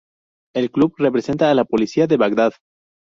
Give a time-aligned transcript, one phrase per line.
[0.55, 2.53] El club representa a la Policía de Bagdad.